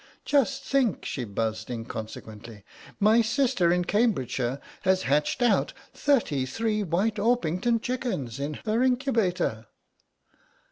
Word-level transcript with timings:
"Just 0.25 0.63
think," 0.63 1.05
she 1.05 1.25
buzzed 1.25 1.69
inconsequently, 1.69 2.63
"my 2.99 3.21
sister 3.21 3.71
in 3.71 3.85
Cambridgeshire 3.85 4.59
has 4.81 5.03
hatched 5.03 5.43
out 5.43 5.73
thirty 5.93 6.43
three 6.43 6.81
White 6.81 7.19
Orpington 7.19 7.79
chickens 7.79 8.39
in 8.39 8.55
her 8.65 8.81
incubator!" 8.81 9.67